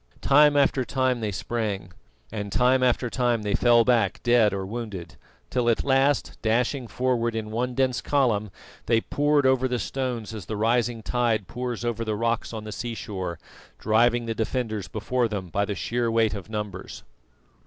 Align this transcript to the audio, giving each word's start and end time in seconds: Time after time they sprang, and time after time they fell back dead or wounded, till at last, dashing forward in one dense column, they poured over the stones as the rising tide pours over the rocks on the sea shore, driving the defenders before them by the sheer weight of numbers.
Time 0.23 0.57
after 0.57 0.83
time 0.83 1.19
they 1.19 1.31
sprang, 1.31 1.91
and 2.31 2.51
time 2.51 2.81
after 2.81 3.07
time 3.07 3.43
they 3.43 3.53
fell 3.53 3.85
back 3.85 4.19
dead 4.23 4.51
or 4.51 4.65
wounded, 4.65 5.15
till 5.51 5.69
at 5.69 5.83
last, 5.83 6.39
dashing 6.41 6.87
forward 6.87 7.35
in 7.35 7.51
one 7.51 7.75
dense 7.75 8.01
column, 8.01 8.49
they 8.87 8.99
poured 8.99 9.45
over 9.45 9.67
the 9.67 9.77
stones 9.77 10.33
as 10.33 10.47
the 10.47 10.57
rising 10.57 11.03
tide 11.03 11.47
pours 11.47 11.85
over 11.85 12.03
the 12.03 12.15
rocks 12.15 12.51
on 12.51 12.63
the 12.63 12.71
sea 12.71 12.95
shore, 12.95 13.37
driving 13.77 14.25
the 14.25 14.33
defenders 14.33 14.87
before 14.87 15.27
them 15.27 15.49
by 15.49 15.65
the 15.65 15.75
sheer 15.75 16.09
weight 16.09 16.33
of 16.33 16.49
numbers. 16.49 17.03